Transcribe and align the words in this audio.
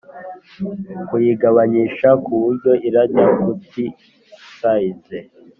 kuyigabanyisha 1.07 2.09
kuburyo 2.23 2.71
irajya 2.87 3.25
kuti 3.41 3.83
size” 4.55 5.19